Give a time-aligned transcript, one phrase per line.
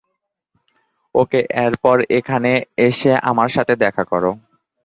[1.15, 2.51] ওকে, এরপর এখানে
[2.87, 4.31] এসে আমার সাথে দেখা করো।